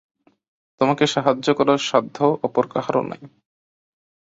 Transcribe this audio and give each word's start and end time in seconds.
তোমাকে 0.81 1.03
সাহায্য 1.07 1.47
করার 1.59 1.79
সাধ্য 1.89 2.17
অপর 2.43 2.65
কাহারও 2.73 3.03
নাই। 3.03 3.21